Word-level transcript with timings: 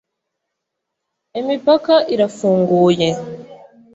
“Imipaka 1.39 1.93
irafunguye 2.13 3.09